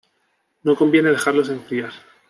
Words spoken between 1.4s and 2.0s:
enfriar.